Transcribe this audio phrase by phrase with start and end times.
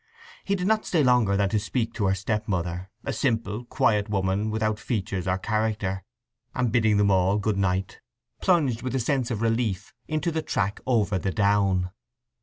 [0.43, 4.49] He did not stay longer than to speak to her stepmother, a simple, quiet woman
[4.49, 6.03] without features or character;
[6.55, 7.99] and bidding them all good night
[8.41, 11.91] plunged with a sense of relief into the track over the down.